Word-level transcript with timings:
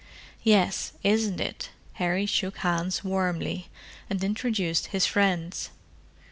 "Yes, 0.43 0.93
isn't 1.03 1.39
it?" 1.39 1.69
Harry 2.01 2.25
shook 2.25 2.57
hands 2.57 3.03
warmly, 3.03 3.67
and 4.09 4.23
introduced 4.23 4.87
his 4.87 5.05
friends. 5.05 5.69